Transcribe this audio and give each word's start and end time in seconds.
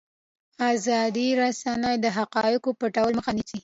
ازادې 0.73 1.27
رسنۍ 1.41 1.95
د 2.01 2.05
حقایقو 2.17 2.77
پټولو 2.79 3.15
مخه 3.17 3.31
نیسي. 3.37 3.57